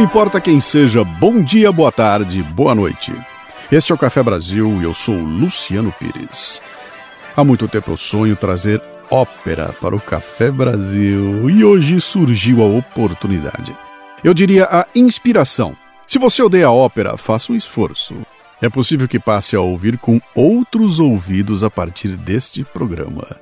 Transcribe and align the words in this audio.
Não 0.00 0.06
importa 0.06 0.40
quem 0.40 0.60
seja, 0.60 1.04
bom 1.04 1.42
dia, 1.42 1.70
boa 1.70 1.92
tarde, 1.92 2.42
boa 2.42 2.74
noite. 2.74 3.12
Este 3.70 3.92
é 3.92 3.94
o 3.94 3.98
Café 3.98 4.22
Brasil 4.22 4.80
e 4.80 4.84
eu 4.84 4.94
sou 4.94 5.14
Luciano 5.14 5.92
Pires. 5.92 6.62
Há 7.36 7.44
muito 7.44 7.68
tempo 7.68 7.90
eu 7.90 7.98
sonho 7.98 8.34
trazer 8.34 8.80
ópera 9.10 9.74
para 9.78 9.94
o 9.94 10.00
Café 10.00 10.50
Brasil 10.50 11.50
e 11.50 11.62
hoje 11.62 12.00
surgiu 12.00 12.62
a 12.62 12.66
oportunidade. 12.66 13.76
Eu 14.24 14.32
diria 14.32 14.64
a 14.64 14.86
inspiração. 14.94 15.76
Se 16.06 16.18
você 16.18 16.42
odeia 16.42 16.68
a 16.68 16.72
ópera, 16.72 17.18
faça 17.18 17.52
um 17.52 17.54
esforço. 17.54 18.14
É 18.62 18.70
possível 18.70 19.06
que 19.06 19.18
passe 19.18 19.54
a 19.54 19.60
ouvir 19.60 19.98
com 19.98 20.18
outros 20.34 20.98
ouvidos 20.98 21.62
a 21.62 21.68
partir 21.68 22.16
deste 22.16 22.64
programa. 22.64 23.36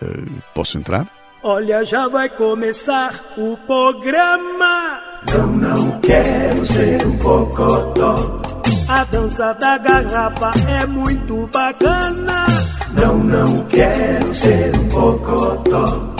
Uh, 0.00 0.40
posso 0.54 0.78
entrar? 0.78 1.06
Olha, 1.42 1.84
já 1.84 2.08
vai 2.08 2.30
começar 2.30 3.12
o 3.36 3.58
programa. 3.58 4.77
Não, 5.26 5.46
não 5.48 6.00
quero 6.00 6.64
ser 6.66 7.06
um 7.06 7.16
pocotó. 7.18 8.42
A 8.88 9.04
dança 9.04 9.52
da 9.54 9.78
garrafa 9.78 10.52
é 10.68 10.86
muito 10.86 11.48
bacana. 11.52 12.46
Não, 12.92 13.18
não 13.18 13.64
quero 13.66 14.34
ser 14.34 14.76
um 14.76 14.88
pocotó. 14.88 16.14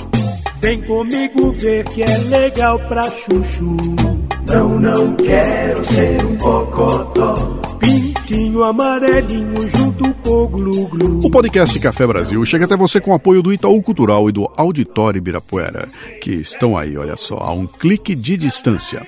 Vem 0.60 0.82
comigo 0.82 1.52
ver 1.52 1.84
que 1.84 2.02
é 2.02 2.18
legal 2.28 2.78
pra 2.88 3.08
chuchu. 3.10 3.76
Não, 4.46 4.78
não 4.80 5.14
quero 5.14 5.84
ser 5.84 6.24
um 6.24 6.36
pocotó. 6.36 7.57
Pintinho 7.78 8.64
amarelinho 8.64 9.68
junto 9.68 10.12
com 10.14 10.30
o 10.30 10.48
glu-glu. 10.48 11.26
O 11.26 11.30
podcast 11.30 11.78
Café 11.80 12.06
Brasil 12.06 12.44
chega 12.44 12.64
até 12.64 12.76
você 12.76 13.00
com 13.00 13.12
o 13.12 13.14
apoio 13.14 13.42
do 13.42 13.52
Itaú 13.52 13.82
Cultural 13.82 14.28
e 14.28 14.32
do 14.32 14.50
Auditório 14.56 15.18
Ibirapuera, 15.18 15.88
que 16.20 16.30
estão 16.30 16.76
aí, 16.76 16.96
olha 16.96 17.16
só, 17.16 17.36
a 17.38 17.52
um 17.52 17.66
clique 17.66 18.14
de 18.14 18.36
distância. 18.36 19.06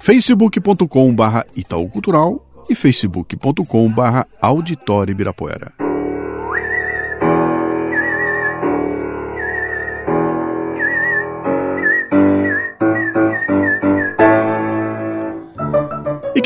facebook.com 0.00 1.14
barra 1.14 1.46
Itaú 1.54 1.88
Cultural 1.88 2.44
e 2.68 2.74
facebook.com 2.74 3.90
barra 3.90 4.26
Auditório 4.40 5.12
Ibirapuera. 5.12 5.85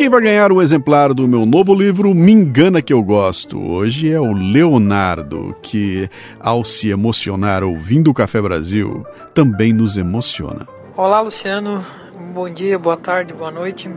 Quem 0.01 0.09
vai 0.09 0.23
ganhar 0.23 0.51
o 0.51 0.63
exemplar 0.63 1.13
do 1.13 1.29
meu 1.29 1.45
novo 1.45 1.75
livro 1.75 2.15
Me 2.15 2.33
Engana 2.33 2.81
Que 2.81 2.91
Eu 2.91 3.03
Gosto 3.03 3.61
hoje 3.61 4.11
é 4.11 4.19
o 4.19 4.33
Leonardo, 4.33 5.55
que, 5.61 6.09
ao 6.41 6.65
se 6.65 6.89
emocionar 6.89 7.63
ouvindo 7.63 8.11
o 8.11 8.15
Café 8.15 8.41
Brasil, 8.41 9.05
também 9.35 9.75
nos 9.75 9.99
emociona. 9.99 10.67
Olá, 10.97 11.21
Luciano. 11.21 11.85
Bom 12.33 12.49
dia, 12.49 12.79
boa 12.79 12.97
tarde, 12.97 13.35
boa 13.35 13.51
noite. 13.51 13.91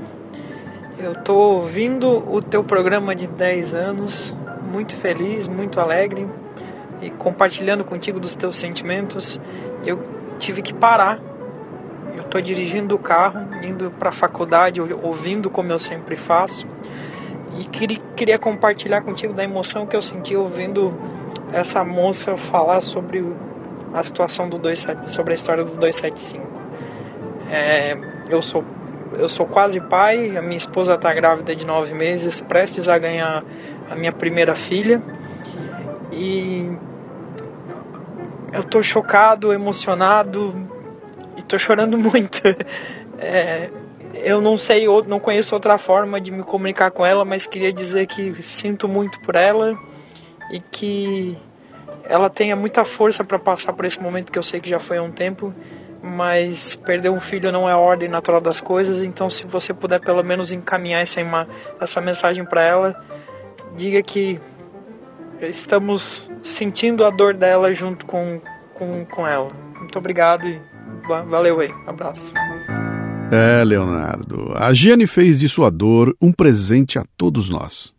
Eu 0.99 1.13
estou 1.13 1.61
ouvindo 1.61 2.21
o 2.29 2.41
teu 2.41 2.65
programa 2.65 3.15
de 3.15 3.25
10 3.25 3.73
anos, 3.73 4.35
muito 4.69 4.93
feliz, 4.97 5.47
muito 5.47 5.79
alegre 5.79 6.27
e 7.01 7.09
compartilhando 7.11 7.85
contigo 7.85 8.19
dos 8.19 8.35
teus 8.35 8.57
sentimentos. 8.57 9.39
Eu 9.85 10.03
tive 10.37 10.61
que 10.61 10.73
parar 10.73 11.17
estou 12.34 12.42
dirigindo 12.42 12.95
o 12.95 13.00
carro, 13.00 13.48
indo 13.64 13.92
para 13.92 14.09
a 14.09 14.12
faculdade, 14.12 14.81
ouvindo 14.81 15.52
como 15.52 15.72
eu 15.72 15.78
sempre 15.78 16.16
faço. 16.16 16.66
E 17.59 17.66
queria, 17.66 18.39
compartilhar 18.39 19.02
contigo 19.02 19.34
da 19.34 19.44
emoção 19.44 19.86
que 19.86 19.95
eu 19.95 20.02
senti 20.02 20.36
ouvindo 20.36 20.92
essa 21.52 21.83
moça 21.83 22.36
falar 22.36 22.82
sobre 22.82 23.23
a 23.93 24.02
situação 24.02 24.49
do 24.49 24.58
27, 24.58 25.11
sobre 25.11 25.33
a 25.33 25.36
história 25.36 25.64
do 25.64 25.76
275. 25.76 26.48
É, 27.52 27.95
eu 28.30 28.42
sou 28.42 28.64
eu 29.16 29.30
sou 29.30 29.45
quase 29.45 29.80
pai, 29.80 30.36
a 30.36 30.42
minha 30.42 30.58
esposa 30.58 30.95
está 30.95 31.14
grávida 31.14 31.55
de 31.55 31.64
nove 31.67 31.93
meses, 31.93 32.42
prestes 32.42 32.88
a 32.88 32.98
ganhar 32.98 33.43
a 33.88 33.95
minha 33.95 34.11
primeira 34.11 34.55
filha. 34.55 34.99
E 36.11 36.76
eu 38.52 38.61
estou 38.61 38.82
chocado, 38.82 39.54
emocionado, 39.54 40.73
tô 41.48 41.58
chorando 41.58 41.98
muito. 41.99 42.42
É, 43.20 43.70
eu 44.14 44.42
não 44.42 44.58
sei, 44.58 44.86
não 45.08 45.20
conheço 45.20 45.55
outra 45.55 45.77
forma 45.77 46.20
de 46.21 46.31
me 46.31 46.43
comunicar 46.43 46.92
com 46.92 47.05
ela, 47.05 47.26
mas 47.26 47.48
queria 47.48 47.73
dizer 47.73 48.05
que 48.08 48.42
sinto 48.42 48.87
muito 48.87 49.20
por 49.21 49.36
ela 49.36 49.77
e 50.52 50.59
que 50.59 51.37
ela 52.04 52.30
tenha 52.30 52.55
muita 52.55 52.86
força 52.86 53.23
para 53.23 53.39
passar 53.39 53.73
por 53.73 53.86
esse 53.86 53.99
momento 54.02 54.31
que 54.31 54.37
eu 54.37 54.43
sei 54.43 54.59
que 54.59 54.70
já 54.70 54.80
foi 54.80 54.98
há 54.98 55.04
um 55.04 55.11
tempo, 55.11 55.54
mas 56.02 56.76
perder 56.76 57.09
um 57.09 57.20
filho 57.20 57.52
não 57.52 57.67
é 57.67 57.71
a 57.71 57.77
ordem 57.77 58.10
natural 58.10 58.42
das 58.42 58.60
coisas, 58.60 59.02
então 59.02 59.30
se 59.30 59.48
você 59.48 59.73
puder 59.73 59.99
pelo 59.99 60.23
menos 60.23 60.52
encaminhar 60.52 61.02
essa, 61.02 61.21
essa 61.80 62.02
mensagem 62.02 62.43
para 62.43 62.61
ela, 62.61 63.05
diga 63.75 64.02
que 64.04 64.39
estamos 65.42 66.30
sentindo 66.42 67.05
a 67.05 67.10
dor 67.10 67.33
dela 67.33 67.73
junto 67.73 68.05
com, 68.05 68.42
com, 68.73 69.05
com 69.05 69.25
ela. 69.25 69.49
Muito 69.77 69.98
obrigado 69.98 70.48
e 70.48 70.61
Valeu 71.08 71.59
aí, 71.59 71.69
abraço. 71.86 72.33
É, 73.31 73.64
Leonardo. 73.64 74.52
A 74.55 74.73
Giane 74.73 75.08
fez 75.08 75.39
de 75.39 75.49
sua 75.49 75.69
dor 75.69 76.15
um 76.21 76.31
presente 76.31 76.99
a 76.99 77.05
todos 77.17 77.49
nós. 77.49 77.93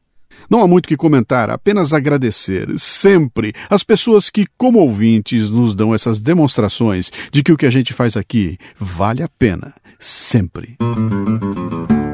Não 0.49 0.63
há 0.63 0.67
muito 0.67 0.89
que 0.89 0.97
comentar, 0.97 1.51
apenas 1.51 1.93
agradecer 1.93 2.69
sempre 2.77 3.53
as 3.71 3.83
pessoas 3.83 4.29
que, 4.29 4.47
como 4.57 4.79
ouvintes, 4.79 5.51
nos 5.51 5.75
dão 5.75 5.95
essas 5.95 6.21
demonstrações 6.21 7.11
de 7.33 7.43
que 7.43 7.53
o 7.53 7.57
que 7.57 7.67
a 7.67 7.71
gente 7.71 7.93
faz 7.93 8.17
aqui 8.17 8.59
vale 8.79 9.23
a 9.23 9.29
pena, 9.29 9.75
sempre. 9.99 10.77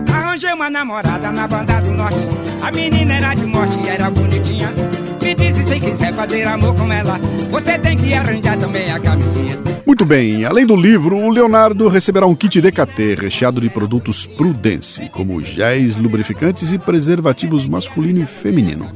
Arranjei 0.08 0.52
uma 0.52 0.70
namorada 0.70 1.30
na 1.32 1.48
banda 1.48 1.80
do 1.80 1.90
norte. 1.90 2.26
A 2.62 2.70
menina 2.70 3.14
era 3.14 3.34
de 3.34 3.46
morte 3.46 3.78
e 3.84 3.88
era 3.88 4.10
bonitinha. 4.10 4.72
Me 5.30 5.34
disse 5.36 5.64
se 5.64 5.78
quiser 5.78 6.12
fazer 6.12 6.44
amor 6.44 6.74
com 6.74 6.92
ela, 6.92 7.16
você 7.52 7.78
tem 7.78 7.96
que 7.96 8.12
arranjar 8.12 8.58
também 8.58 8.90
a 8.90 8.98
camisinha. 8.98 9.56
Muito 9.86 10.04
bem, 10.04 10.44
além 10.44 10.66
do 10.66 10.74
livro, 10.74 11.16
o 11.16 11.30
Leonardo 11.30 11.86
receberá 11.86 12.26
um 12.26 12.34
kit 12.34 12.60
DKT 12.60 13.14
recheado 13.14 13.60
de 13.60 13.70
produtos 13.70 14.26
Prudence, 14.26 15.08
como 15.10 15.40
géis, 15.40 15.94
lubrificantes 15.94 16.72
e 16.72 16.78
preservativos 16.78 17.64
masculino 17.64 18.24
e 18.24 18.26
feminino. 18.26 18.90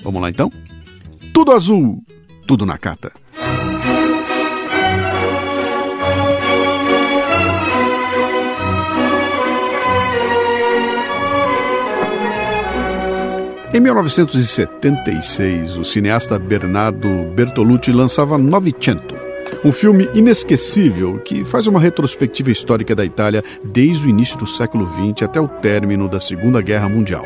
Vamos 0.05 0.23
lá 0.23 0.31
então? 0.31 0.49
Tudo 1.35 1.51
azul, 1.51 2.01
tudo 2.47 2.65
Nakata. 2.65 3.22
Em 13.75 13.81
1976, 13.81 15.79
o 15.79 15.85
cineasta 15.85 16.39
Bernardo 16.39 17.09
Bertolucci 17.35 17.91
lançava 17.91 18.37
Novecento, 18.37 19.15
um 19.65 19.73
filme 19.73 20.11
inesquecível 20.13 21.19
que 21.21 21.43
faz 21.43 21.67
uma 21.67 21.81
retrospectiva 21.81 22.51
histórica 22.51 22.95
da 22.95 23.03
Itália 23.03 23.43
desde 23.65 24.07
o 24.07 24.11
início 24.11 24.37
do 24.37 24.47
século 24.47 24.87
XX 24.87 25.23
até 25.23 25.41
o 25.41 25.49
término 25.49 26.07
da 26.07 26.21
Segunda 26.21 26.61
Guerra 26.61 26.87
Mundial. 26.87 27.25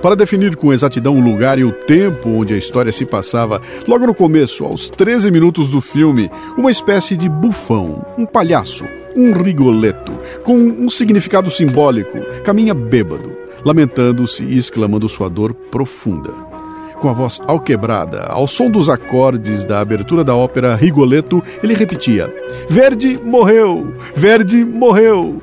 Para 0.00 0.16
definir 0.16 0.56
com 0.56 0.72
exatidão 0.72 1.18
o 1.18 1.22
lugar 1.22 1.58
e 1.58 1.64
o 1.64 1.72
tempo 1.72 2.30
onde 2.30 2.54
a 2.54 2.58
história 2.58 2.90
se 2.90 3.04
passava, 3.04 3.60
logo 3.86 4.06
no 4.06 4.14
começo, 4.14 4.64
aos 4.64 4.88
13 4.88 5.30
minutos 5.30 5.68
do 5.68 5.82
filme, 5.82 6.30
uma 6.56 6.70
espécie 6.70 7.14
de 7.14 7.28
bufão, 7.28 8.02
um 8.16 8.24
palhaço, 8.24 8.86
um 9.14 9.34
rigoleto, 9.34 10.12
com 10.44 10.56
um 10.56 10.88
significado 10.88 11.50
simbólico, 11.50 12.18
caminha 12.42 12.72
bêbado 12.72 13.41
lamentando-se 13.64 14.42
e 14.44 14.58
exclamando 14.58 15.08
sua 15.08 15.28
dor 15.28 15.54
profunda. 15.54 16.32
Com 17.00 17.08
a 17.08 17.12
voz 17.12 17.40
alquebrada, 17.48 18.26
ao 18.26 18.46
som 18.46 18.70
dos 18.70 18.88
acordes 18.88 19.64
da 19.64 19.80
abertura 19.80 20.22
da 20.22 20.36
ópera 20.36 20.76
Rigoletto, 20.76 21.42
ele 21.62 21.74
repetia: 21.74 22.32
Verdi 22.68 23.18
morreu! 23.18 23.96
Verdi 24.14 24.64
morreu! 24.64 25.42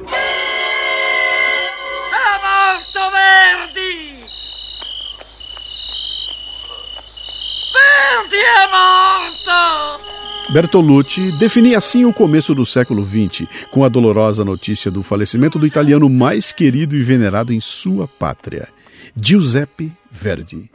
Bertolucci 10.51 11.31
definia 11.31 11.77
assim 11.77 12.05
o 12.05 12.13
começo 12.13 12.55
do 12.55 12.65
século 12.65 13.05
XX, 13.05 13.47
com 13.69 13.83
a 13.83 13.89
dolorosa 13.89 14.43
notícia 14.43 14.89
do 14.89 15.03
falecimento 15.03 15.59
do 15.59 15.67
italiano 15.67 16.09
mais 16.09 16.51
querido 16.51 16.95
e 16.95 17.03
venerado 17.03 17.53
em 17.53 17.59
sua 17.59 18.07
pátria, 18.07 18.67
Giuseppe 19.15 19.91
Verdi. 20.11 20.71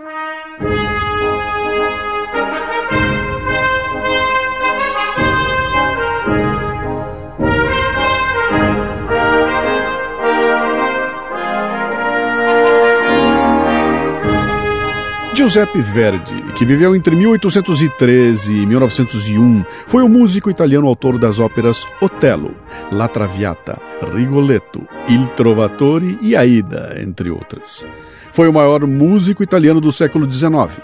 Giuseppe 15.45 15.83
Verdi, 15.83 16.43
que 16.57 16.65
viveu 16.65 16.97
entre 16.97 17.15
1813 17.15 18.63
e 18.63 18.65
1901, 18.65 19.63
foi 19.87 20.03
o 20.03 20.09
músico 20.09 20.49
italiano 20.49 20.89
autor 20.89 21.19
das 21.19 21.39
óperas 21.39 21.87
Otello, 22.01 22.55
La 22.91 23.09
Traviata, 23.09 23.79
Rigoletto, 24.15 24.89
Il 25.07 25.27
Trovatore 25.37 26.19
e 26.23 26.35
Aida, 26.35 26.95
entre 26.99 27.29
outras. 27.29 27.87
Foi 28.33 28.49
o 28.49 28.55
maior 28.55 28.87
músico 28.87 29.43
italiano 29.43 29.83
do 29.83 29.93
século 29.93 30.27
XIX. 30.33 30.81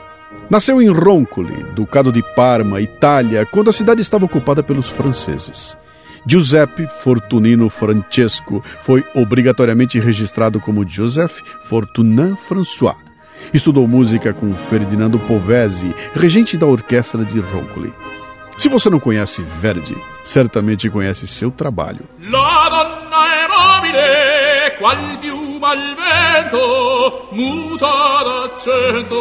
Nasceu 0.51 0.83
em 0.83 0.91
Roncoli, 0.91 1.65
Ducado 1.75 2.13
de 2.13 2.23
Parma, 2.37 2.83
Itália, 2.83 3.47
quando 3.47 3.71
a 3.71 3.73
cidade 3.73 4.03
estava 4.03 4.27
ocupada 4.27 4.63
pelos 4.63 4.91
franceses. 4.91 5.75
Giuseppe 6.27 6.87
Fortunino 7.03 7.71
Francesco 7.71 8.63
foi 8.83 9.03
obrigatoriamente 9.15 9.99
registrado 9.99 10.61
como 10.61 10.87
Joseph 10.87 11.41
Fortunin 11.63 12.37
François 12.37 13.09
Estudou 13.53 13.89
música 13.89 14.33
com 14.33 14.55
Ferdinando 14.55 15.19
Povesi, 15.19 15.93
regente 16.15 16.57
da 16.57 16.67
orquestra 16.67 17.25
de 17.25 17.41
Roncoli. 17.41 17.93
Se 18.57 18.69
você 18.69 18.89
não 18.89 19.01
conhece 19.01 19.43
Verdi, 19.43 19.97
certamente 20.25 20.89
conhece 20.89 21.27
seu 21.27 21.51
trabalho. 21.51 22.05
La 22.21 22.69
donna 22.69 23.35
è 23.35 23.49
mobile, 23.49 24.77
qual 24.79 24.97
vento, 25.97 27.29
muta 27.33 28.23
d'accento 28.23 29.17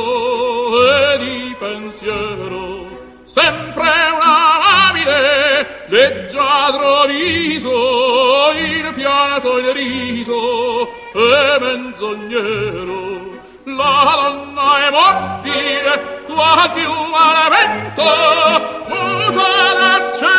e 0.85 1.17
di 1.17 1.55
pensiero. 1.59 2.87
Sempre 3.25 3.89
una 4.15 4.59
labile, 4.59 5.87
leggiadro 5.87 7.07
viso, 7.07 8.51
il 8.55 8.93
il 9.59 9.73
riso 9.73 10.87
e 11.13 11.59
menzognero 11.59 13.18
la 13.75 14.17
donna 14.21 14.87
è 14.87 14.89
mobile, 14.91 16.23
qua 16.25 16.69
più 16.73 16.89
vento, 17.49 18.03
muta 18.87 19.47
l'accento 19.79 20.29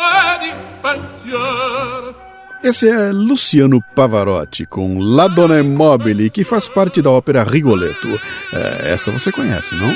e 0.00 0.38
di 0.40 0.52
pensiero. 0.80 2.14
Esse 2.62 2.88
é 2.88 3.12
Luciano 3.12 3.82
Pavarotti 3.94 4.64
com 4.66 4.98
La 4.98 5.28
Donna 5.28 5.62
Mobile, 5.62 6.30
que 6.30 6.44
faz 6.44 6.66
parte 6.66 7.02
da 7.02 7.10
ópera 7.10 7.44
Rigoletto. 7.44 8.18
É, 8.50 8.92
essa 8.94 9.12
você 9.12 9.30
conhece, 9.30 9.74
não? 9.74 9.94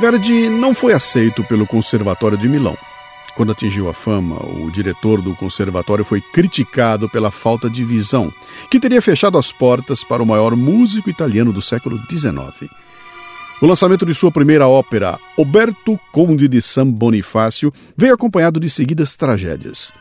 Verdi 0.00 0.48
não 0.48 0.74
foi 0.74 0.94
aceito 0.94 1.44
pelo 1.44 1.66
Conservatório 1.66 2.38
de 2.38 2.48
Milão. 2.48 2.74
Quando 3.36 3.52
atingiu 3.52 3.86
a 3.86 3.92
fama, 3.92 4.36
o 4.36 4.70
diretor 4.70 5.20
do 5.20 5.36
conservatório 5.36 6.06
foi 6.06 6.22
criticado 6.22 7.06
pela 7.06 7.30
falta 7.30 7.68
de 7.68 7.84
visão, 7.84 8.32
que 8.70 8.80
teria 8.80 9.02
fechado 9.02 9.36
as 9.36 9.52
portas 9.52 10.02
para 10.02 10.22
o 10.22 10.26
maior 10.26 10.56
músico 10.56 11.10
italiano 11.10 11.52
do 11.52 11.60
século 11.60 12.00
XIX. 12.08 12.70
O 13.60 13.66
lançamento 13.66 14.06
de 14.06 14.14
sua 14.14 14.32
primeira 14.32 14.66
ópera, 14.66 15.18
Oberto 15.36 16.00
Conde 16.10 16.48
de 16.48 16.62
San 16.62 16.86
Bonifácio, 16.90 17.70
veio 17.94 18.14
acompanhado 18.14 18.58
de 18.58 18.70
seguidas 18.70 19.14
tragédias. 19.14 19.92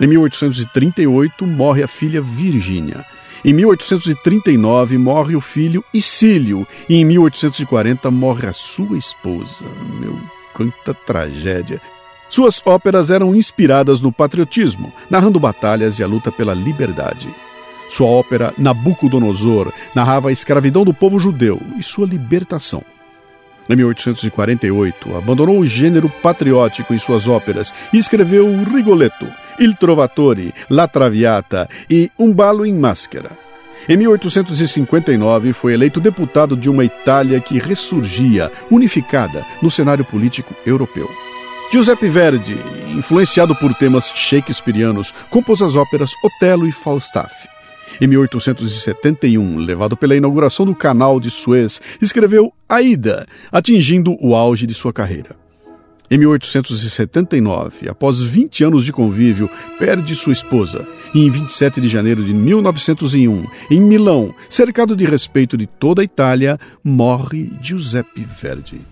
Em 0.00 0.06
1838, 0.06 1.44
morre 1.44 1.82
a 1.82 1.88
filha 1.88 2.22
Virgínia. 2.22 3.04
Em 3.44 3.52
1839 3.52 4.96
morre 4.98 5.34
o 5.34 5.40
filho 5.40 5.84
Isílio 5.92 6.64
e 6.88 6.96
em 6.96 7.04
1840 7.04 8.08
morre 8.08 8.46
a 8.46 8.52
sua 8.52 8.96
esposa. 8.96 9.64
Meu, 9.98 10.16
quanta 10.54 10.94
tragédia! 10.94 11.80
Suas 12.28 12.62
óperas 12.64 13.10
eram 13.10 13.34
inspiradas 13.34 14.00
no 14.00 14.12
patriotismo, 14.12 14.92
narrando 15.10 15.40
batalhas 15.40 15.98
e 15.98 16.04
a 16.04 16.06
luta 16.06 16.30
pela 16.30 16.54
liberdade. 16.54 17.28
Sua 17.90 18.06
ópera 18.06 18.54
Nabucodonosor 18.56 19.72
narrava 19.92 20.28
a 20.28 20.32
escravidão 20.32 20.84
do 20.84 20.94
povo 20.94 21.18
judeu 21.18 21.60
e 21.76 21.82
sua 21.82 22.06
libertação. 22.06 22.84
Em 23.72 23.76
1848, 23.76 25.16
abandonou 25.16 25.58
o 25.58 25.64
gênero 25.64 26.10
patriótico 26.22 26.92
em 26.92 26.98
suas 26.98 27.26
óperas 27.26 27.72
e 27.90 27.96
escreveu 27.96 28.46
Rigoletto, 28.64 29.26
Il 29.58 29.74
Trovatore, 29.74 30.52
La 30.68 30.86
Traviata 30.86 31.66
e 31.88 32.10
Um 32.18 32.34
Balo 32.34 32.66
em 32.66 32.74
Máscara. 32.74 33.30
Em 33.88 33.96
1859, 33.96 35.54
foi 35.54 35.72
eleito 35.72 36.00
deputado 36.00 36.54
de 36.54 36.68
uma 36.68 36.84
Itália 36.84 37.40
que 37.40 37.58
ressurgia, 37.58 38.52
unificada, 38.70 39.42
no 39.62 39.70
cenário 39.70 40.04
político 40.04 40.54
europeu. 40.66 41.08
Giuseppe 41.72 42.10
Verdi, 42.10 42.58
influenciado 42.90 43.56
por 43.56 43.72
temas 43.72 44.12
shakespearianos, 44.14 45.14
compôs 45.30 45.62
as 45.62 45.74
óperas 45.76 46.10
Otelo 46.22 46.68
e 46.68 46.72
Falstaff. 46.72 47.51
Em 48.00 48.06
1871, 48.06 49.58
levado 49.58 49.96
pela 49.96 50.16
inauguração 50.16 50.66
do 50.66 50.74
Canal 50.74 51.20
de 51.20 51.30
Suez, 51.30 51.80
escreveu 52.00 52.52
Aida, 52.68 53.26
atingindo 53.50 54.16
o 54.20 54.34
auge 54.34 54.66
de 54.66 54.74
sua 54.74 54.92
carreira. 54.92 55.42
Em 56.10 56.18
1879, 56.18 57.88
após 57.88 58.20
20 58.20 58.64
anos 58.64 58.84
de 58.84 58.92
convívio, 58.92 59.48
perde 59.78 60.14
sua 60.14 60.34
esposa 60.34 60.86
e, 61.14 61.24
em 61.24 61.30
27 61.30 61.80
de 61.80 61.88
janeiro 61.88 62.22
de 62.22 62.34
1901, 62.34 63.46
em 63.70 63.80
Milão, 63.80 64.34
cercado 64.50 64.94
de 64.94 65.06
respeito 65.06 65.56
de 65.56 65.66
toda 65.66 66.02
a 66.02 66.04
Itália, 66.04 66.58
morre 66.84 67.50
Giuseppe 67.62 68.26
Verdi. 68.26 68.82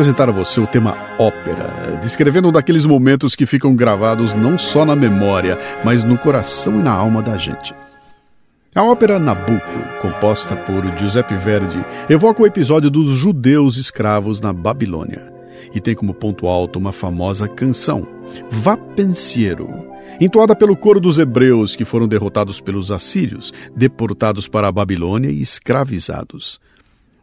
Apresentar 0.00 0.30
a 0.30 0.32
você 0.32 0.58
o 0.58 0.66
tema 0.66 0.96
ópera, 1.18 1.98
descrevendo 2.00 2.48
um 2.48 2.52
daqueles 2.52 2.86
momentos 2.86 3.36
que 3.36 3.44
ficam 3.44 3.76
gravados 3.76 4.32
não 4.32 4.58
só 4.58 4.82
na 4.82 4.96
memória, 4.96 5.58
mas 5.84 6.02
no 6.02 6.16
coração 6.16 6.80
e 6.80 6.82
na 6.82 6.90
alma 6.90 7.20
da 7.20 7.36
gente. 7.36 7.74
A 8.74 8.82
ópera 8.82 9.18
Nabucco, 9.18 9.60
composta 10.00 10.56
por 10.56 10.82
Giuseppe 10.96 11.36
Verdi, 11.36 11.84
evoca 12.08 12.42
o 12.42 12.46
episódio 12.46 12.88
dos 12.88 13.10
judeus 13.10 13.76
escravos 13.76 14.40
na 14.40 14.54
Babilônia 14.54 15.34
e 15.74 15.80
tem 15.82 15.94
como 15.94 16.14
ponto 16.14 16.46
alto 16.46 16.78
uma 16.78 16.92
famosa 16.92 17.46
canção, 17.46 18.08
Vá 18.48 18.78
Pensiero, 18.78 19.68
entoada 20.18 20.56
pelo 20.56 20.74
coro 20.74 20.98
dos 20.98 21.18
hebreus 21.18 21.76
que 21.76 21.84
foram 21.84 22.08
derrotados 22.08 22.58
pelos 22.58 22.90
assírios, 22.90 23.52
deportados 23.76 24.48
para 24.48 24.66
a 24.66 24.72
Babilônia 24.72 25.28
e 25.28 25.42
escravizados. 25.42 26.58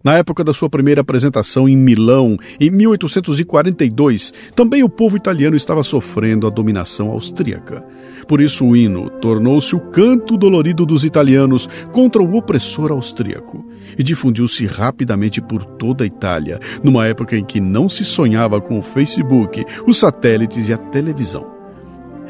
Na 0.07 0.15
época 0.15 0.41
da 0.41 0.53
sua 0.53 0.69
primeira 0.69 1.01
apresentação 1.01 1.67
em 1.67 1.75
Milão, 1.75 2.37
em 2.61 2.71
1842, 2.71 4.33
também 4.55 4.81
o 4.81 4.87
povo 4.87 5.17
italiano 5.17 5.57
estava 5.57 5.83
sofrendo 5.83 6.47
a 6.47 6.49
dominação 6.49 7.11
austríaca. 7.11 7.85
Por 8.25 8.39
isso, 8.39 8.63
o 8.65 8.73
hino 8.73 9.09
tornou-se 9.09 9.75
o 9.75 9.81
canto 9.81 10.37
dolorido 10.37 10.85
dos 10.85 11.03
italianos 11.03 11.67
contra 11.91 12.23
o 12.23 12.37
opressor 12.37 12.89
austríaco 12.89 13.69
e 13.97 14.01
difundiu-se 14.01 14.65
rapidamente 14.65 15.41
por 15.41 15.65
toda 15.65 16.05
a 16.05 16.07
Itália, 16.07 16.57
numa 16.81 17.05
época 17.05 17.35
em 17.35 17.43
que 17.43 17.59
não 17.59 17.89
se 17.89 18.05
sonhava 18.05 18.61
com 18.61 18.79
o 18.79 18.83
Facebook, 18.83 19.65
os 19.85 19.97
satélites 19.97 20.69
e 20.69 20.73
a 20.73 20.77
televisão. 20.77 21.56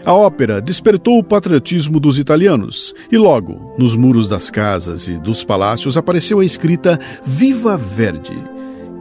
A 0.08 0.14
ópera 0.14 0.62
despertou 0.62 1.20
o 1.20 1.24
patriotismo 1.24 2.00
dos 2.00 2.18
italianos 2.18 2.94
e 3.12 3.18
logo, 3.18 3.76
nos 3.78 3.94
muros 3.94 4.26
das 4.26 4.50
casas 4.50 5.10
e 5.10 5.20
dos 5.20 5.44
palácios, 5.44 5.98
apareceu 5.98 6.40
a 6.40 6.46
escrita 6.46 6.98
Viva 7.26 7.76
Verdi, 7.76 8.42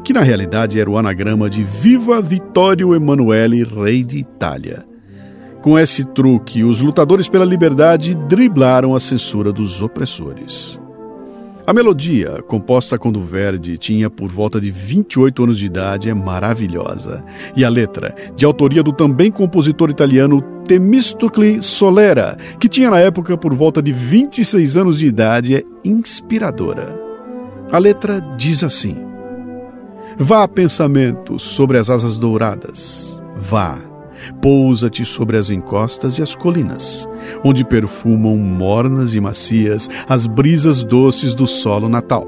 que 0.03 0.13
na 0.13 0.23
realidade 0.23 0.81
era 0.81 0.91
o 0.91 0.99
anagrama 0.99 1.49
de 1.49 1.63
Viva 1.63 2.21
Vittorio 2.21 2.93
Emanuele, 2.93 3.63
rei 3.63 4.03
de 4.03 4.19
Itália. 4.19 4.85
Com 5.63 5.79
esse 5.79 6.05
truque, 6.05 6.65
os 6.65 6.81
lutadores 6.81 7.29
pela 7.29 7.45
liberdade 7.45 8.13
driblaram 8.29 8.93
a 8.93 8.99
censura 8.99 9.53
dos 9.53 9.83
opressores. 9.83 10.81
A 11.67 11.73
melodia, 11.73 12.41
composta 12.47 12.97
quando 12.97 13.21
Verdi 13.21 13.77
tinha 13.77 14.09
por 14.09 14.31
volta 14.31 14.61
de 14.61 14.71
28 14.71 15.43
anos 15.43 15.59
de 15.59 15.67
idade, 15.67 16.09
é 16.09 16.15
maravilhosa. 16.15 17.25
E 17.57 17.65
a 17.65 17.69
letra, 17.69 18.15
de 18.37 18.45
autoria 18.45 18.85
do 18.85 18.93
também 18.93 19.33
compositor 19.33 19.91
italiano 19.91 20.41
Temistocle 20.65 21.61
Solera, 21.61 22.39
que 22.61 22.69
tinha 22.69 22.89
na 22.89 23.01
época 23.01 23.37
por 23.37 23.53
volta 23.53 23.83
de 23.83 23.93
26 23.93 24.77
anos 24.77 24.99
de 25.01 25.07
idade, 25.07 25.57
é 25.57 25.65
inspiradora. 25.85 27.03
A 27.73 27.79
letra 27.79 28.21
diz 28.37 28.63
assim: 28.63 28.97
Vá, 30.17 30.47
pensamento, 30.47 31.37
sobre 31.37 31.79
as 31.79 31.91
asas 31.91 32.17
douradas. 32.17 33.21
Vá 33.35 33.96
Pousa-te 34.40 35.04
sobre 35.04 35.37
as 35.37 35.50
encostas 35.50 36.18
e 36.18 36.23
as 36.23 36.35
colinas, 36.35 37.09
onde 37.45 37.64
perfumam 37.64 38.37
mornas 38.37 39.14
e 39.14 39.21
macias 39.21 39.88
as 40.09 40.26
brisas 40.26 40.83
doces 40.83 41.35
do 41.35 41.47
solo 41.47 41.88
natal. 41.88 42.26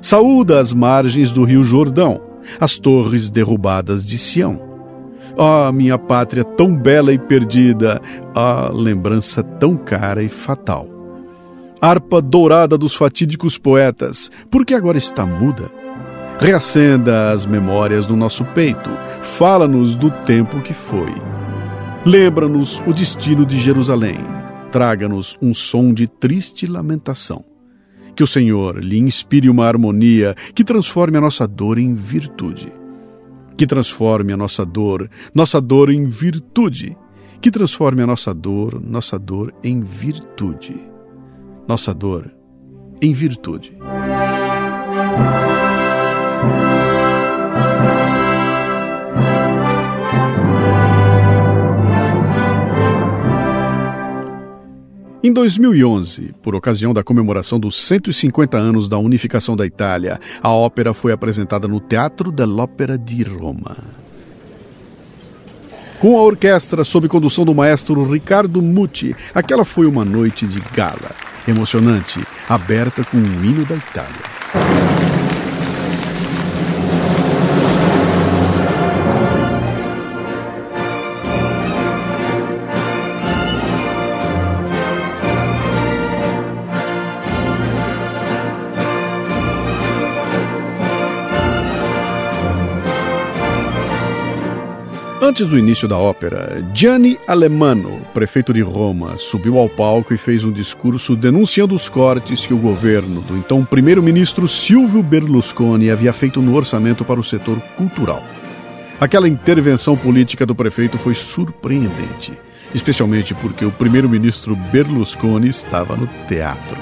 Saúda 0.00 0.60
as 0.60 0.72
margens 0.72 1.30
do 1.30 1.44
rio 1.44 1.62
Jordão, 1.62 2.20
as 2.58 2.76
torres 2.76 3.30
derrubadas 3.30 4.04
de 4.04 4.18
Sião. 4.18 4.60
Ó 5.36 5.68
oh, 5.68 5.72
minha 5.72 5.96
pátria 5.96 6.44
tão 6.44 6.76
bela 6.76 7.12
e 7.12 7.18
perdida, 7.18 8.00
ó 8.34 8.68
oh, 8.68 8.76
lembrança 8.76 9.42
tão 9.42 9.76
cara 9.76 10.22
e 10.22 10.28
fatal. 10.28 10.88
Harpa 11.80 12.20
dourada 12.20 12.76
dos 12.76 12.94
fatídicos 12.94 13.58
poetas, 13.58 14.30
por 14.50 14.64
que 14.64 14.74
agora 14.74 14.98
está 14.98 15.24
muda? 15.24 15.81
Reacenda 16.40 17.30
as 17.30 17.46
memórias 17.46 18.04
do 18.04 18.16
nosso 18.16 18.44
peito, 18.46 18.90
fala-nos 19.20 19.94
do 19.94 20.10
tempo 20.24 20.60
que 20.60 20.74
foi. 20.74 21.12
Lembra-nos 22.04 22.82
o 22.86 22.92
destino 22.92 23.46
de 23.46 23.60
Jerusalém, 23.60 24.18
traga-nos 24.72 25.36
um 25.40 25.54
som 25.54 25.94
de 25.94 26.08
triste 26.08 26.66
lamentação. 26.66 27.44
Que 28.16 28.24
o 28.24 28.26
Senhor 28.26 28.82
lhe 28.82 28.98
inspire 28.98 29.48
uma 29.48 29.66
harmonia 29.66 30.34
que 30.54 30.64
transforme 30.64 31.16
a 31.16 31.20
nossa 31.20 31.46
dor 31.46 31.78
em 31.78 31.94
virtude. 31.94 32.72
Que 33.56 33.66
transforme 33.66 34.32
a 34.32 34.36
nossa 34.36 34.66
dor, 34.66 35.08
nossa 35.32 35.60
dor 35.60 35.90
em 35.90 36.06
virtude. 36.06 36.96
Que 37.40 37.50
transforme 37.50 38.02
a 38.02 38.06
nossa 38.06 38.34
dor, 38.34 38.80
nossa 38.84 39.18
dor 39.18 39.54
em 39.62 39.80
virtude. 39.80 40.78
Nossa 41.68 41.94
dor 41.94 42.34
em 43.00 43.12
virtude. 43.12 43.76
Em 55.24 55.32
2011, 55.32 56.34
por 56.42 56.56
ocasião 56.56 56.92
da 56.92 57.04
comemoração 57.04 57.60
dos 57.60 57.80
150 57.80 58.58
anos 58.58 58.88
da 58.88 58.98
unificação 58.98 59.54
da 59.54 59.64
Itália, 59.64 60.18
a 60.42 60.50
ópera 60.50 60.92
foi 60.92 61.12
apresentada 61.12 61.68
no 61.68 61.78
Teatro 61.78 62.32
dell'Opera 62.32 62.98
di 62.98 63.22
Roma. 63.22 63.76
Com 66.00 66.18
a 66.18 66.22
orquestra 66.22 66.82
sob 66.82 67.06
condução 67.06 67.44
do 67.44 67.54
maestro 67.54 68.02
Ricardo 68.02 68.60
Mucci, 68.60 69.14
aquela 69.32 69.64
foi 69.64 69.86
uma 69.86 70.04
noite 70.04 70.44
de 70.44 70.60
gala, 70.74 71.12
emocionante, 71.46 72.20
aberta 72.48 73.04
com 73.04 73.18
o 73.18 73.44
hino 73.44 73.64
da 73.64 73.76
Itália. 73.76 75.11
Antes 95.32 95.48
do 95.48 95.58
início 95.58 95.88
da 95.88 95.96
ópera, 95.96 96.62
Gianni 96.74 97.18
Alemano, 97.26 98.02
prefeito 98.12 98.52
de 98.52 98.60
Roma, 98.60 99.16
subiu 99.16 99.56
ao 99.56 99.66
palco 99.66 100.12
e 100.12 100.18
fez 100.18 100.44
um 100.44 100.52
discurso 100.52 101.16
denunciando 101.16 101.74
os 101.74 101.88
cortes 101.88 102.46
que 102.46 102.52
o 102.52 102.58
governo 102.58 103.22
do 103.22 103.34
então 103.34 103.64
primeiro-ministro 103.64 104.46
Silvio 104.46 105.02
Berlusconi 105.02 105.88
havia 105.88 106.12
feito 106.12 106.42
no 106.42 106.54
orçamento 106.54 107.02
para 107.02 107.18
o 107.18 107.24
setor 107.24 107.58
cultural. 107.78 108.22
Aquela 109.00 109.26
intervenção 109.26 109.96
política 109.96 110.44
do 110.44 110.54
prefeito 110.54 110.98
foi 110.98 111.14
surpreendente, 111.14 112.34
especialmente 112.74 113.34
porque 113.34 113.64
o 113.64 113.72
primeiro-ministro 113.72 114.54
Berlusconi 114.54 115.48
estava 115.48 115.96
no 115.96 116.06
teatro. 116.28 116.76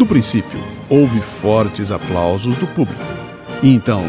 No 0.00 0.04
princípio, 0.04 0.58
houve 0.88 1.20
fortes 1.20 1.92
aplausos 1.92 2.56
do 2.56 2.66
público. 2.66 3.04
E 3.62 3.72
então 3.72 4.04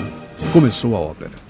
começou 0.52 0.96
a 0.96 1.00
ópera. 1.00 1.49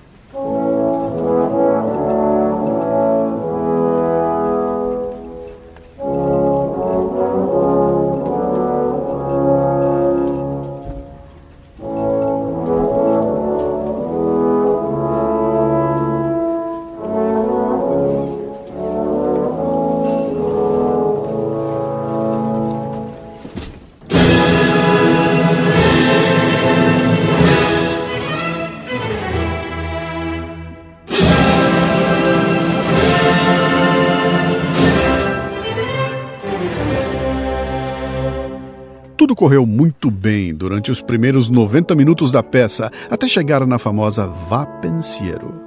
Correu 39.40 39.66
muito 39.66 40.12
bem 40.12 40.54
durante 40.54 40.92
os 40.92 41.02
primeiros 41.02 41.48
90 41.48 41.96
minutos 41.96 42.30
da 42.30 42.44
peça, 42.44 42.92
até 43.10 43.26
chegar 43.26 43.66
na 43.66 43.80
famosa 43.80 44.28
Vá 44.28 44.66
Pensiero. 44.66 45.64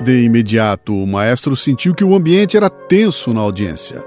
De 0.00 0.22
imediato, 0.24 0.94
o 0.94 1.06
maestro 1.06 1.54
sentiu 1.54 1.94
que 1.94 2.02
o 2.02 2.14
ambiente 2.14 2.56
era 2.56 2.70
tenso 2.70 3.34
na 3.34 3.42
audiência. 3.42 4.02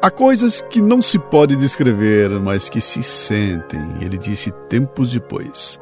Há 0.00 0.10
coisas 0.10 0.60
que 0.60 0.80
não 0.80 1.00
se 1.00 1.18
pode 1.18 1.56
descrever, 1.56 2.30
mas 2.38 2.68
que 2.68 2.80
se 2.80 3.02
sentem, 3.02 3.80
ele 4.00 4.18
disse 4.18 4.52
tempos 4.68 5.10
depois. 5.10 5.80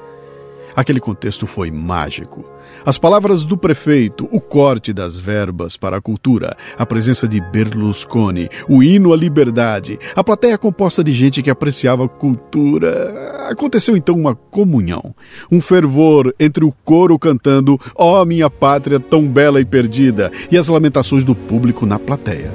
Aquele 0.75 1.01
contexto 1.01 1.47
foi 1.47 1.71
mágico. 1.71 2.45
As 2.87 2.99
palavras 2.99 3.45
do 3.45 3.57
prefeito, 3.57 4.29
o 4.31 4.41
corte 4.41 4.93
das 4.93 5.19
verbas 5.19 5.77
para 5.77 5.97
a 5.97 6.01
cultura, 6.01 6.57
a 6.77 6.85
presença 6.85 7.29
de 7.29 7.41
Berlusconi, 7.41 8.49
o 8.69 8.83
hino 8.83 9.13
à 9.13 9.17
liberdade, 9.17 9.99
a 10.15 10.25
plateia 10.25 10.59
composta 10.59 11.03
de 11.03 11.13
gente 11.13 11.43
que 11.43 11.51
apreciava 11.51 12.09
cultura. 12.09 13.49
Aconteceu 13.49 13.97
então 13.97 14.17
uma 14.17 14.35
comunhão, 14.35 15.15
um 15.51 15.61
fervor 15.61 16.35
entre 16.39 16.65
o 16.65 16.73
coro 16.85 17.19
cantando 17.19 17.79
Ó 17.95 18.23
oh, 18.23 18.25
minha 18.25 18.51
pátria 18.51 18.99
tão 18.99 19.27
bela 19.29 19.61
e 19.61 19.65
perdida 19.65 20.31
e 20.51 20.59
as 20.59 20.69
lamentações 20.69 21.25
do 21.25 21.35
público 21.35 21.87
na 21.87 21.99
plateia. 21.99 22.51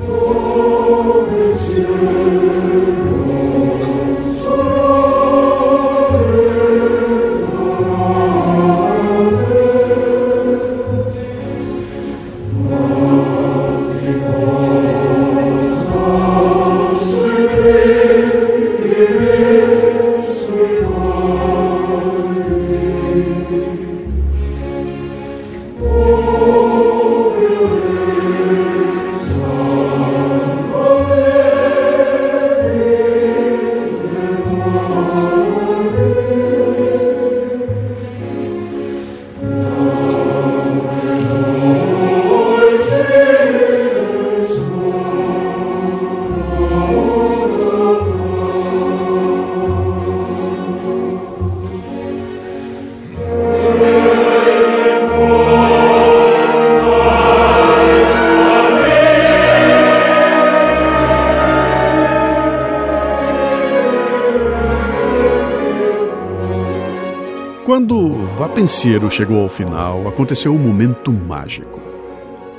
Quando 67.69 68.25
Vá 68.25 68.49
Pensiero 68.49 69.11
chegou 69.11 69.43
ao 69.43 69.47
final, 69.47 70.07
aconteceu 70.07 70.51
um 70.51 70.57
momento 70.57 71.13
mágico. 71.13 71.79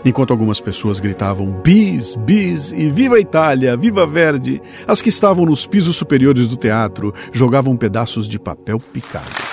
Enquanto 0.05 0.31
algumas 0.31 0.61
pessoas 0.61 1.01
gritavam 1.01 1.51
bis, 1.51 2.15
bis 2.15 2.71
e 2.71 2.89
viva 2.89 3.19
Itália, 3.19 3.77
viva 3.77 4.07
Verde, 4.07 4.63
as 4.87 5.03
que 5.03 5.09
estavam 5.09 5.45
nos 5.45 5.67
pisos 5.67 5.97
superiores 5.97 6.47
do 6.47 6.57
teatro 6.57 7.13
jogavam 7.33 7.77
pedaços 7.77 8.29
de 8.29 8.39
papel 8.39 8.79
picado. 8.79 9.50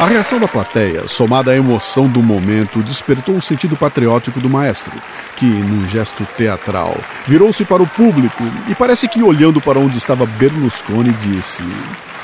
A 0.00 0.06
reação 0.06 0.38
da 0.38 0.46
plateia, 0.46 1.08
somada 1.08 1.50
à 1.50 1.56
emoção 1.56 2.06
do 2.06 2.22
momento, 2.22 2.84
despertou 2.84 3.34
o 3.36 3.42
sentido 3.42 3.76
patriótico 3.76 4.38
do 4.38 4.48
maestro, 4.48 4.92
que, 5.36 5.44
num 5.44 5.88
gesto 5.88 6.24
teatral, 6.36 6.96
virou-se 7.26 7.64
para 7.64 7.82
o 7.82 7.86
público 7.86 8.44
e 8.68 8.76
parece 8.76 9.08
que, 9.08 9.20
olhando 9.20 9.60
para 9.60 9.80
onde 9.80 9.98
estava 9.98 10.24
Berlusconi, 10.24 11.10
disse: 11.14 11.64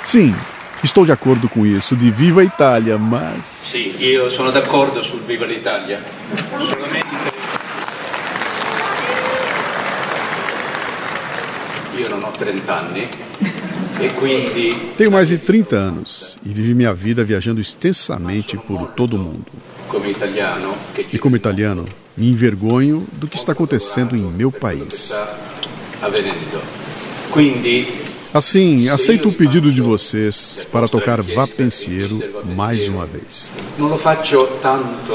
Sim, 0.04 0.32
estou 0.84 1.04
de 1.04 1.10
acordo 1.10 1.48
com 1.48 1.66
isso, 1.66 1.96
de 1.96 2.12
Viva 2.12 2.44
Itália, 2.44 2.96
mas. 2.96 3.44
Sim, 3.44 3.92
eu 3.98 4.30
sono 4.30 4.52
d'accordo 4.52 5.02
sul 5.02 5.18
Viva 5.26 5.44
l'Italia. 5.44 6.00
Solamente. 6.56 7.04
Io 11.98 12.08
non 12.08 12.22
ho 12.22 12.30
30 12.30 12.72
anni. 12.72 13.08
Tenho 14.96 15.10
mais 15.10 15.28
de 15.28 15.38
30 15.38 15.76
anos 15.76 16.36
e 16.44 16.48
vivi 16.48 16.74
minha 16.74 16.92
vida 16.92 17.24
viajando 17.24 17.60
extensamente 17.60 18.56
por 18.56 18.88
todo 18.88 19.14
o 19.14 19.18
mundo. 19.18 19.46
E 21.12 21.18
como 21.18 21.36
italiano, 21.36 21.86
me 22.16 22.28
envergonho 22.28 23.06
do 23.12 23.26
que 23.26 23.36
está 23.36 23.52
acontecendo 23.52 24.16
em 24.16 24.22
meu 24.30 24.50
país. 24.50 25.12
Assim, 28.34 28.88
aceito 28.88 29.28
o 29.28 29.32
pedido 29.32 29.70
de 29.70 29.80
vocês 29.80 30.66
para 30.72 30.88
tocar 30.88 31.22
Vá 31.22 31.46
Pensiero 31.46 32.20
mais 32.56 32.88
uma 32.88 33.06
vez. 33.06 33.52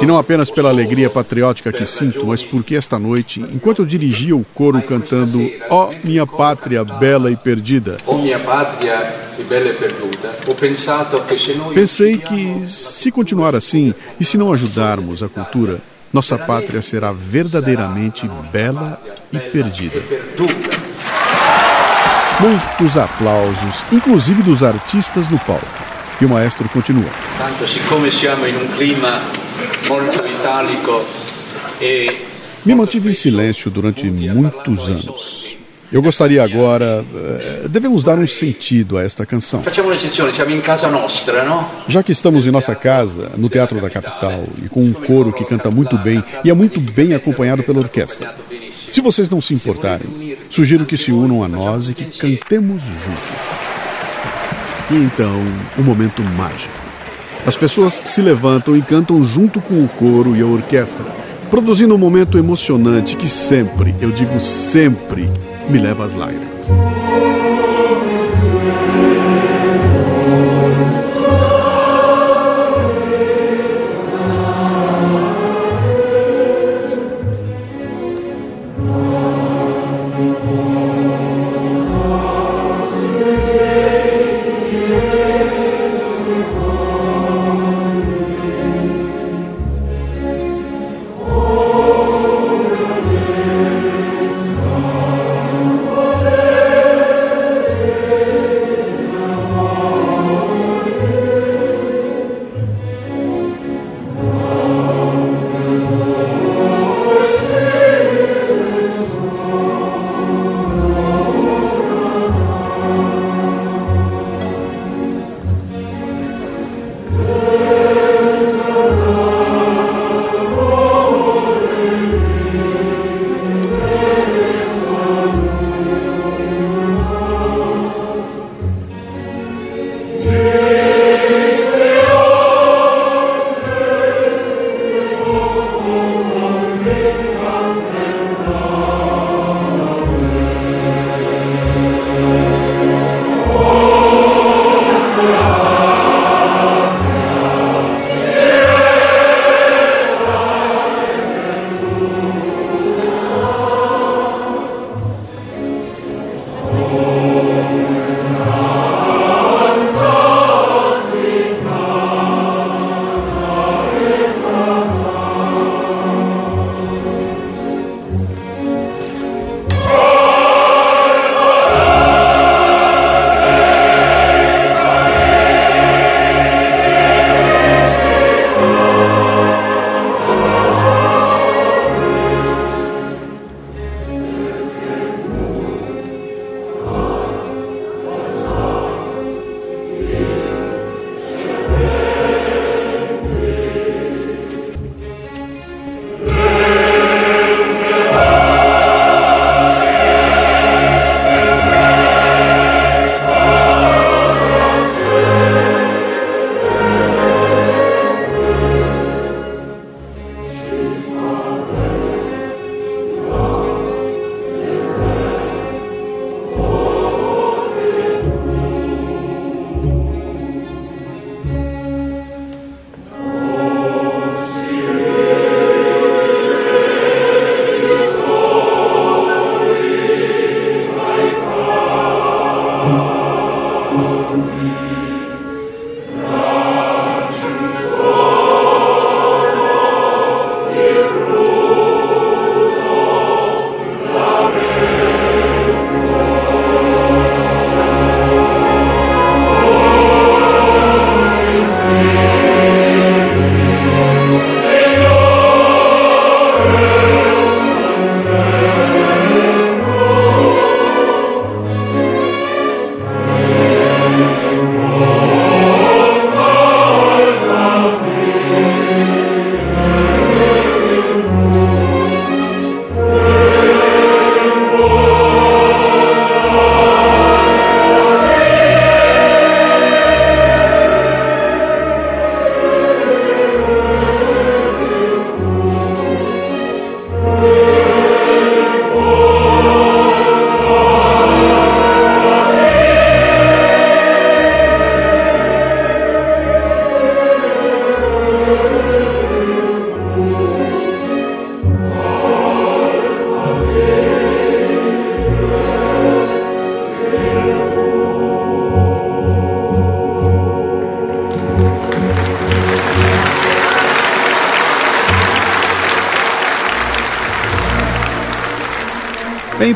E 0.02 0.06
não 0.06 0.18
apenas 0.18 0.50
pela 0.50 0.70
alegria 0.70 1.10
patriótica 1.10 1.70
que 1.74 1.86
sinto, 1.86 2.26
mas 2.26 2.46
porque 2.46 2.76
esta 2.76 2.98
noite, 2.98 3.42
enquanto 3.42 3.80
eu 3.80 3.86
dirigia 3.86 4.38
o 4.38 4.46
coro 4.54 4.82
cantando 4.82 5.52
Ó 5.70 5.92
minha 6.02 6.26
pátria 6.26 6.86
bela 6.86 7.30
e 7.30 7.36
perdida, 7.36 7.98
pensei 11.74 12.18
que 12.20 12.66
se 12.66 13.12
continuar 13.12 13.54
assim 13.54 13.94
e 14.18 14.24
se 14.24 14.38
não 14.38 14.54
ajudarmos 14.54 15.22
a 15.22 15.28
cultura, 15.28 15.82
nossa 16.14 16.38
pátria 16.38 16.82
será 16.82 17.12
verdadeiramente 17.12 18.30
bela 18.50 18.98
e 19.34 19.40
perdida. 19.40 20.02
Muitos 22.42 22.96
aplausos, 22.96 23.84
inclusive 23.92 24.42
dos 24.42 24.64
artistas 24.64 25.28
no 25.28 25.38
palco. 25.40 25.66
E 26.22 26.26
o 26.26 26.30
maestro 26.30 26.70
continua. 26.70 27.10
Tanto 27.38 27.68
siccome 27.68 28.10
siamo 28.10 28.46
in 28.46 28.56
un 28.56 28.68
clima 28.78 29.20
molto 29.90 30.26
italico 30.26 31.06
e 31.82 32.28
Me 32.64 32.76
mantive 32.76 33.10
em 33.10 33.14
silêncio 33.14 33.70
durante 33.70 34.06
muitos 34.06 34.88
anos. 34.88 35.58
Eu 35.92 36.02
gostaria 36.02 36.44
agora. 36.44 37.04
eh, 37.14 37.68
devemos 37.68 38.04
dar 38.04 38.20
um 38.20 38.28
sentido 38.28 38.98
a 38.98 39.04
esta 39.04 39.26
canção. 39.26 39.62
Já 41.88 42.04
que 42.04 42.12
estamos 42.12 42.46
em 42.46 42.52
nossa 42.52 42.76
casa, 42.76 43.32
no 43.36 43.50
Teatro 43.50 43.82
da 43.82 43.90
Capital, 43.90 44.44
e 44.64 44.70
com 44.70 44.84
um 44.84 44.94
coro 44.94 45.34
que 45.34 45.44
canta 45.44 45.72
muito 45.72 45.98
bem 45.98 46.24
e 46.44 46.50
é 46.50 46.54
muito 46.54 46.80
bem 46.80 47.16
acompanhado 47.16 47.64
pela 47.64 47.80
orquestra. 47.80 48.36
Se 48.92 49.02
vocês 49.02 49.30
não 49.30 49.42
se 49.42 49.54
importarem, 49.54 50.38
sugiro 50.50 50.86
que 50.86 50.98
se 50.98 51.12
unam 51.12 51.44
a 51.44 51.48
nós 51.48 51.90
e 51.90 51.94
que 51.94 52.06
cantemos 52.06 52.82
juntos. 52.82 53.60
E 54.92 54.96
então, 54.96 55.40
o 55.78 55.82
momento 55.84 56.24
mágico. 56.36 56.74
As 57.46 57.56
pessoas 57.56 58.02
se 58.04 58.22
levantam 58.22 58.76
e 58.76 58.82
cantam 58.82 59.24
junto 59.24 59.62
com 59.62 59.84
o 59.84 59.88
coro 59.88 60.36
e 60.36 60.42
a 60.42 60.46
orquestra, 60.46 61.06
produzindo 61.50 61.96
um 61.96 61.98
momento 61.98 62.38
emocionante 62.38 63.16
que 63.16 63.30
sempre, 63.30 63.96
eu 64.02 64.12
digo 64.12 64.40
sempre, 64.40 65.30
me 65.70 65.80
leva 65.80 66.06
às 66.06 66.14
lágrimas. 66.14 67.39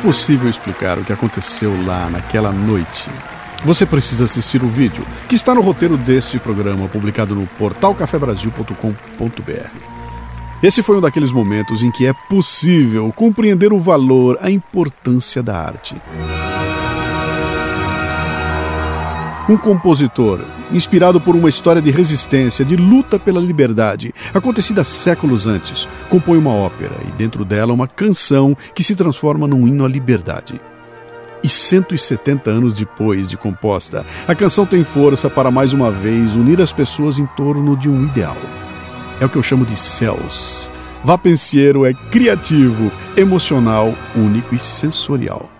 Impossível 0.03 0.49
explicar 0.49 0.99
o 0.99 1.05
que 1.05 1.13
aconteceu 1.13 1.71
lá 1.85 2.09
naquela 2.09 2.51
noite. 2.51 3.09
Você 3.63 3.85
precisa 3.85 4.25
assistir 4.25 4.61
o 4.61 4.67
vídeo, 4.67 5.05
que 5.29 5.35
está 5.35 5.55
no 5.55 5.61
roteiro 5.61 5.95
deste 5.95 6.37
programa, 6.37 6.89
publicado 6.89 7.33
no 7.33 7.47
portal 7.47 7.95
cafebrasil.com.br. 7.95 9.69
Esse 10.61 10.83
foi 10.83 10.97
um 10.97 11.01
daqueles 11.01 11.31
momentos 11.31 11.81
em 11.81 11.89
que 11.89 12.05
é 12.05 12.11
possível 12.27 13.13
compreender 13.15 13.71
o 13.71 13.79
valor, 13.79 14.37
a 14.41 14.51
importância 14.51 15.41
da 15.41 15.57
arte. 15.57 15.95
Um 19.47 19.57
compositor, 19.57 20.39
inspirado 20.71 21.19
por 21.19 21.35
uma 21.35 21.49
história 21.49 21.81
de 21.81 21.91
resistência, 21.91 22.63
de 22.63 22.77
luta 22.77 23.19
pela 23.19 23.41
liberdade, 23.41 24.15
acontecida 24.33 24.85
séculos 24.85 25.45
antes, 25.45 25.85
compõe 26.09 26.37
uma 26.37 26.53
ópera 26.53 26.95
e 27.05 27.11
dentro 27.11 27.43
dela 27.43 27.73
uma 27.73 27.85
canção 27.85 28.55
que 28.73 28.85
se 28.85 28.95
transforma 28.95 29.45
num 29.45 29.67
hino 29.67 29.83
à 29.83 29.87
liberdade. 29.89 30.61
E 31.43 31.49
170 31.49 32.49
anos 32.49 32.73
depois 32.73 33.27
de 33.27 33.35
composta, 33.35 34.05
a 34.25 34.33
canção 34.33 34.65
tem 34.65 34.81
força 34.81 35.29
para 35.29 35.51
mais 35.51 35.73
uma 35.73 35.91
vez 35.91 36.35
unir 36.35 36.61
as 36.61 36.71
pessoas 36.71 37.19
em 37.19 37.25
torno 37.25 37.75
de 37.75 37.89
um 37.89 38.05
ideal. 38.05 38.37
É 39.19 39.25
o 39.25 39.29
que 39.29 39.35
eu 39.35 39.43
chamo 39.43 39.65
de 39.65 39.77
céus. 39.77 40.69
Vapensiero 41.03 41.85
é 41.85 41.93
criativo, 41.93 42.89
emocional, 43.17 43.93
único 44.15 44.55
e 44.55 44.59
sensorial. 44.59 45.52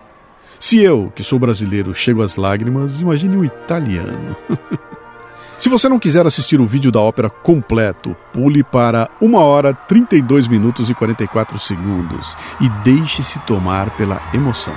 Se 0.64 0.80
eu, 0.80 1.12
que 1.14 1.26
sou 1.26 1.38
brasileiro, 1.38 1.94
chego 1.94 2.22
às 2.22 2.38
lágrimas, 2.38 3.02
imagine 3.02 3.36
um 3.36 3.44
italiano. 3.44 4.34
Se 5.60 5.68
você 5.68 5.90
não 5.90 6.00
quiser 6.00 6.26
assistir 6.26 6.62
o 6.62 6.66
vídeo 6.66 6.90
da 6.90 7.02
ópera 7.02 7.30
completo, 7.30 8.16
pule 8.32 8.64
para 8.64 9.10
1 9.22 9.36
hora 9.36 9.74
32 9.74 10.48
minutos 10.48 10.90
e 10.90 10.94
44 10.94 11.60
segundos 11.60 12.38
e 12.62 12.70
deixe-se 12.82 13.42
tomar 13.42 13.90
pela 13.98 14.22
emoção. 14.34 14.74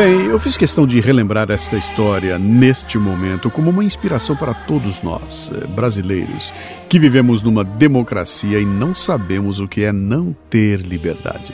Bem, 0.00 0.28
eu 0.28 0.38
fiz 0.38 0.56
questão 0.56 0.86
de 0.86 0.98
relembrar 0.98 1.50
esta 1.50 1.76
história 1.76 2.38
neste 2.38 2.96
momento 2.96 3.50
como 3.50 3.68
uma 3.68 3.84
inspiração 3.84 4.34
para 4.34 4.54
todos 4.54 5.02
nós, 5.02 5.52
eh, 5.54 5.66
brasileiros, 5.66 6.54
que 6.88 6.98
vivemos 6.98 7.42
numa 7.42 7.62
democracia 7.62 8.58
e 8.58 8.64
não 8.64 8.94
sabemos 8.94 9.60
o 9.60 9.68
que 9.68 9.84
é 9.84 9.92
não 9.92 10.34
ter 10.48 10.80
liberdade. 10.80 11.52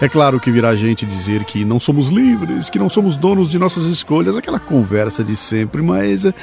É 0.00 0.08
claro 0.08 0.40
que 0.40 0.50
virá 0.50 0.74
gente 0.74 1.06
dizer 1.06 1.44
que 1.44 1.64
não 1.64 1.78
somos 1.78 2.08
livres, 2.08 2.68
que 2.68 2.76
não 2.76 2.90
somos 2.90 3.14
donos 3.14 3.48
de 3.48 3.56
nossas 3.56 3.84
escolhas, 3.84 4.36
aquela 4.36 4.58
conversa 4.58 5.22
de 5.22 5.36
sempre, 5.36 5.80
mas 5.80 6.24
eh, 6.24 6.34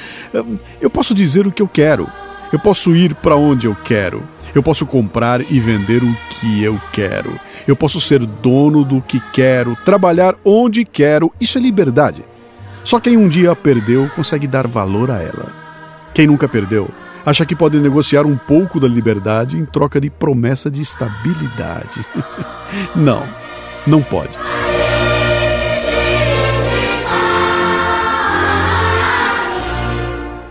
eu 0.80 0.88
posso 0.88 1.14
dizer 1.14 1.46
o 1.46 1.52
que 1.52 1.60
eu 1.60 1.68
quero. 1.68 2.08
Eu 2.50 2.58
posso 2.58 2.96
ir 2.96 3.14
para 3.14 3.36
onde 3.36 3.66
eu 3.66 3.76
quero. 3.84 4.22
Eu 4.54 4.62
posso 4.62 4.86
comprar 4.86 5.42
e 5.52 5.60
vender 5.60 6.02
o 6.02 6.16
que 6.30 6.64
eu 6.64 6.80
quero. 6.90 7.38
Eu 7.68 7.76
posso 7.76 8.00
ser 8.00 8.24
dono 8.24 8.82
do 8.82 9.02
que 9.02 9.20
quero, 9.30 9.76
trabalhar 9.84 10.34
onde 10.42 10.86
quero. 10.86 11.30
Isso 11.38 11.58
é 11.58 11.60
liberdade. 11.60 12.24
Só 12.82 12.98
quem 12.98 13.14
um 13.14 13.28
dia 13.28 13.50
a 13.52 13.54
perdeu 13.54 14.10
consegue 14.16 14.46
dar 14.46 14.66
valor 14.66 15.10
a 15.10 15.20
ela. 15.20 15.52
Quem 16.14 16.26
nunca 16.26 16.48
perdeu 16.48 16.88
acha 17.26 17.44
que 17.44 17.54
pode 17.54 17.78
negociar 17.78 18.24
um 18.24 18.38
pouco 18.38 18.80
da 18.80 18.88
liberdade 18.88 19.58
em 19.58 19.66
troca 19.66 20.00
de 20.00 20.08
promessa 20.08 20.70
de 20.70 20.80
estabilidade. 20.80 22.00
não, 22.96 23.22
não 23.86 24.02
pode. 24.02 24.38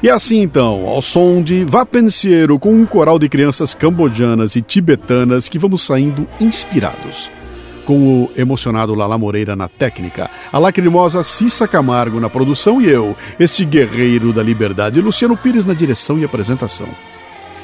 E 0.01 0.12
assim 0.12 0.41
então, 0.41 0.88
ao 0.88 1.01
som 1.01 1.41
de 1.41 1.63
Vapensiero 1.63 2.60
com 2.60 2.71
um 2.71 2.86
coral 2.86 3.17
de 3.17 3.27
crianças 3.27 3.73
cambodianas 3.73 4.55
e 4.55 4.62
tibetanas 4.62 5.49
que 5.49 5.57
vamos 5.57 5.81
saindo 5.81 6.27
inspirados. 6.39 7.31
Com 7.83 8.25
o 8.25 8.31
emocionado 8.38 8.93
Lala 8.93 9.17
Moreira 9.17 9.55
na 9.55 9.67
técnica, 9.67 10.29
a 10.51 10.60
lacrimosa 10.60 11.23
Cissa 11.23 11.67
Camargo 11.67 12.19
na 12.19 12.29
produção 12.29 12.79
e 12.79 12.88
eu, 12.88 13.17
este 13.39 13.65
guerreiro 13.65 14.31
da 14.31 14.43
liberdade, 14.43 15.01
Luciano 15.01 15.36
Pires 15.36 15.65
na 15.65 15.73
direção 15.73 16.19
e 16.19 16.23
apresentação. 16.23 16.88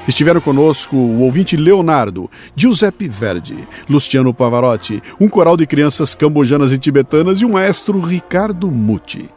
Estiveram 0.07 0.41
conosco 0.41 0.95
o 0.95 1.19
ouvinte 1.19 1.55
Leonardo, 1.55 2.31
Giuseppe 2.55 3.07
Verdi, 3.07 3.67
Luciano 3.87 4.33
Pavarotti, 4.33 5.03
um 5.19 5.29
coral 5.29 5.55
de 5.55 5.67
crianças 5.67 6.15
cambodianas 6.15 6.71
e 6.71 6.79
tibetanas 6.79 7.41
e 7.41 7.45
o 7.45 7.49
maestro 7.49 7.99
Ricardo 7.99 8.71
Muti. 8.71 9.29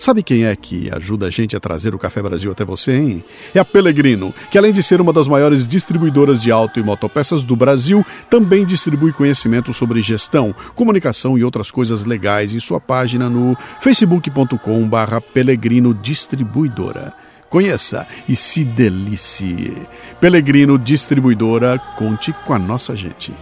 Sabe 0.00 0.22
quem 0.22 0.46
é 0.46 0.56
que 0.56 0.88
ajuda 0.94 1.26
a 1.26 1.30
gente 1.30 1.54
a 1.54 1.60
trazer 1.60 1.94
o 1.94 1.98
Café 1.98 2.22
Brasil 2.22 2.50
até 2.50 2.64
você, 2.64 2.96
hein? 2.96 3.24
É 3.54 3.58
a 3.58 3.64
Pelegrino, 3.66 4.32
que 4.50 4.56
além 4.56 4.72
de 4.72 4.82
ser 4.82 4.98
uma 4.98 5.12
das 5.12 5.28
maiores 5.28 5.68
distribuidoras 5.68 6.40
de 6.40 6.50
auto 6.50 6.80
e 6.80 6.82
motopeças 6.82 7.42
do 7.42 7.54
Brasil, 7.54 8.02
também 8.30 8.64
distribui 8.64 9.12
conhecimento 9.12 9.74
sobre 9.74 10.00
gestão, 10.00 10.54
comunicação 10.74 11.36
e 11.36 11.44
outras 11.44 11.70
coisas 11.70 12.02
legais 12.06 12.54
em 12.54 12.58
sua 12.58 12.80
página 12.80 13.28
no 13.28 13.54
facebook.com/barra 13.82 15.20
Pelegrino 15.20 15.92
Distribuidora. 15.92 17.12
Conheça 17.50 18.06
e 18.26 18.34
se 18.34 18.64
delicie. 18.64 19.76
Pelegrino 20.18 20.78
Distribuidora, 20.78 21.78
conte 21.98 22.32
com 22.46 22.54
a 22.54 22.58
nossa 22.58 22.96
gente. 22.96 23.34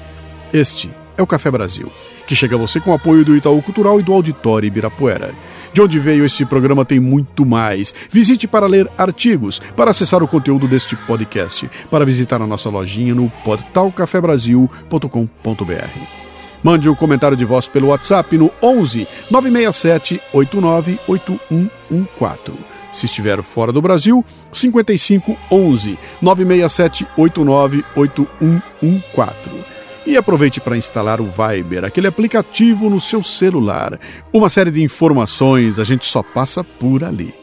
Este 0.52 0.90
é 1.16 1.22
o 1.22 1.26
Café 1.26 1.52
Brasil, 1.52 1.92
que 2.26 2.34
chega 2.34 2.56
a 2.56 2.58
você 2.58 2.80
com 2.80 2.90
o 2.90 2.94
apoio 2.94 3.24
do 3.24 3.36
Itaú 3.36 3.62
Cultural 3.62 4.00
e 4.00 4.02
do 4.02 4.12
Auditório 4.12 4.66
Ibirapuera. 4.66 5.32
De 5.72 5.80
onde 5.80 5.98
veio 5.98 6.24
este 6.24 6.44
programa 6.44 6.84
tem 6.84 7.00
muito 7.00 7.46
mais. 7.46 7.94
Visite 8.10 8.46
para 8.46 8.66
ler 8.66 8.88
artigos, 8.96 9.60
para 9.76 9.90
acessar 9.90 10.22
o 10.22 10.28
conteúdo 10.28 10.68
deste 10.68 10.94
podcast, 10.96 11.68
para 11.90 12.04
visitar 12.04 12.40
a 12.40 12.46
nossa 12.46 12.68
lojinha 12.68 13.14
no 13.14 13.30
portalcafebrasil.com.br. 13.44 16.18
Mande 16.62 16.88
um 16.88 16.94
comentário 16.94 17.36
de 17.36 17.44
voz 17.44 17.68
pelo 17.68 17.88
WhatsApp 17.88 18.36
no 18.36 18.50
11 18.62 19.06
967 19.30 20.20
89 20.32 20.98
8114. 21.06 22.58
Se 22.92 23.06
estiver 23.06 23.42
fora 23.42 23.70
do 23.70 23.80
Brasil, 23.80 24.24
55 24.52 25.36
11 25.50 25.98
967 26.20 27.06
89 27.16 27.84
8114. 27.94 29.77
E 30.08 30.16
aproveite 30.16 30.58
para 30.58 30.74
instalar 30.74 31.20
o 31.20 31.26
Viber, 31.26 31.84
aquele 31.84 32.06
aplicativo 32.06 32.88
no 32.88 32.98
seu 32.98 33.22
celular. 33.22 34.00
Uma 34.32 34.48
série 34.48 34.70
de 34.70 34.82
informações, 34.82 35.78
a 35.78 35.84
gente 35.84 36.06
só 36.06 36.22
passa 36.22 36.64
por 36.64 37.04
ali. 37.04 37.34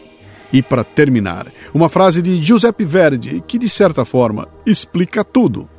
E 0.52 0.64
para 0.64 0.84
terminar, 0.84 1.46
uma 1.72 1.90
frase 1.90 2.24
de 2.24 2.42
Giuseppe 2.42 2.84
Verdi 2.84 3.44
que, 3.48 3.60
de 3.60 3.70
certa 3.70 4.04
forma, 4.04 4.48
explica 4.66 5.24
tudo. 5.24 5.70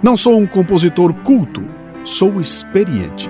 Não 0.00 0.16
sou 0.16 0.38
um 0.38 0.46
compositor 0.46 1.12
culto, 1.24 1.64
sou 2.04 2.40
experiente. 2.40 3.28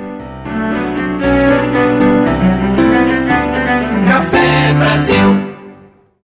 Café 4.07 4.75
Brasil 4.75 5.48